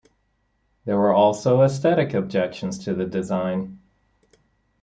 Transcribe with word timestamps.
There 0.83 0.97
were 0.97 1.13
also 1.13 1.61
aesthetic 1.61 2.15
objections 2.15 2.79
to 2.85 2.95
the 2.95 3.05
design. 3.05 3.79